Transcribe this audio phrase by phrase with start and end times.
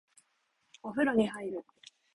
[0.81, 1.63] お風呂に入る